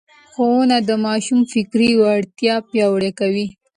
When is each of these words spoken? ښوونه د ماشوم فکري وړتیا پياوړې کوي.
ښوونه 0.31 0.77
د 0.89 0.91
ماشوم 1.05 1.39
فکري 1.51 1.89
وړتیا 2.01 2.55
پياوړې 2.69 3.11
کوي. 3.19 3.45